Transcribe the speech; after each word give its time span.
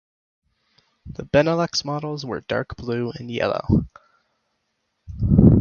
The 1.05 1.21
Benelux 1.27 1.85
models 1.85 2.25
were 2.25 2.41
dark 2.41 2.75
blue 2.75 3.11
and 3.19 3.29
yellow. 3.29 3.85